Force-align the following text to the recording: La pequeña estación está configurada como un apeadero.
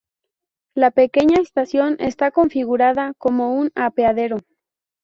La 0.73 0.89
pequeña 0.89 1.39
estación 1.39 1.95
está 1.99 2.31
configurada 2.31 3.13
como 3.19 3.53
un 3.53 3.69
apeadero. 3.75 4.37